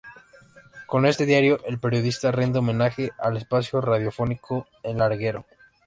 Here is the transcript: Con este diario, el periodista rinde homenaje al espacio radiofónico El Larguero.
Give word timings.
Con 0.87 1.05
este 1.05 1.27
diario, 1.27 1.63
el 1.67 1.77
periodista 1.77 2.31
rinde 2.31 2.57
homenaje 2.57 3.11
al 3.19 3.37
espacio 3.37 3.79
radiofónico 3.81 4.65
El 4.81 4.97
Larguero. 4.97 5.45